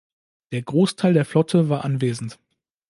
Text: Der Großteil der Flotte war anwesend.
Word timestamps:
Der 0.51 0.63
Großteil 0.63 1.13
der 1.13 1.25
Flotte 1.25 1.69
war 1.69 1.85
anwesend. 1.85 2.39